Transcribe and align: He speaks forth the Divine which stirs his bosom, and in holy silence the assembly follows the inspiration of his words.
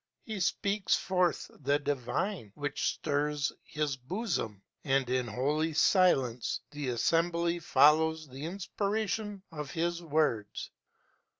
He 0.23 0.39
speaks 0.39 0.95
forth 0.95 1.51
the 1.59 1.77
Divine 1.77 2.51
which 2.55 2.95
stirs 2.95 3.51
his 3.63 3.97
bosom, 3.97 4.63
and 4.83 5.07
in 5.07 5.27
holy 5.27 5.73
silence 5.73 6.59
the 6.71 6.87
assembly 6.89 7.59
follows 7.59 8.27
the 8.27 8.45
inspiration 8.45 9.43
of 9.51 9.69
his 9.69 10.01
words. 10.01 10.71